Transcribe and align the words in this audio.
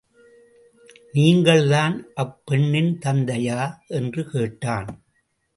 நீங்கள்தான் 1.11 2.05
அப் 2.15 2.41
பெண்ணின் 2.45 2.99
தந்தையா? 3.05 3.77
என்று 3.87 4.29
கேட்டான். 4.29 5.03